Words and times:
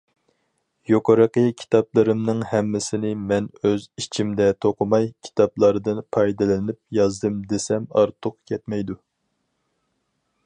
يۇقىرىقى 0.91 1.41
كىتابلىرىمنىڭ 1.63 2.39
ھەممىسىنى 2.53 3.11
مەن 3.33 3.49
ئۆز 3.69 3.85
ئىچىمدە 4.03 4.47
توقۇماي، 4.67 5.05
كىتابلاردىن 5.27 6.01
پايدىلىنىپ 6.17 6.81
يازدىم 7.01 7.37
دېسەم 7.53 7.87
ئارتۇق 8.01 8.39
كەتمەيدۇ. 8.53 8.97